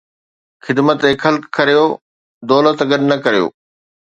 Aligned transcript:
خدمت 0.65 0.97
خلق 1.23 1.41
ڪريو، 1.55 1.85
دولت 2.51 2.79
گڏ 2.89 3.01
نه 3.11 3.15
ڪريو 3.23 3.45